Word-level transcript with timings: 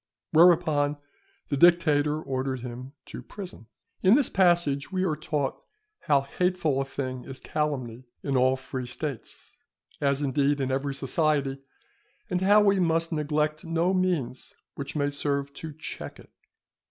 Whereupon 0.31 0.97
the 1.49 1.57
dictator 1.57 2.19
ordered 2.19 2.61
him 2.61 2.93
to 3.05 3.21
prison. 3.21 3.67
In 4.01 4.15
this 4.15 4.31
passage 4.31 4.91
we 4.91 5.03
are 5.03 5.15
taught 5.15 5.63
how 5.99 6.21
hateful 6.21 6.81
a 6.81 6.85
thing 6.85 7.23
is 7.25 7.39
calumny 7.39 8.05
in 8.23 8.35
all 8.35 8.55
free 8.55 8.87
States, 8.87 9.55
as, 10.01 10.23
indeed, 10.23 10.59
in 10.59 10.71
every 10.71 10.95
society, 10.95 11.59
and 12.31 12.41
how 12.41 12.61
we 12.61 12.79
must 12.79 13.11
neglect 13.11 13.63
no 13.63 13.93
means 13.93 14.55
which 14.73 14.95
may 14.95 15.11
serve 15.11 15.53
to 15.53 15.71
check 15.71 16.19
it. 16.19 16.31